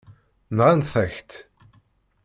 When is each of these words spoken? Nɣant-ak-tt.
Nɣant-ak-tt. 0.57 1.31